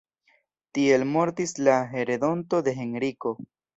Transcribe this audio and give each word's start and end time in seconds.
Tiel 0.77 1.03
mortis 1.11 1.53
la 1.67 1.75
heredonto 1.93 2.63
de 2.69 2.75
Henriko. 2.81 3.35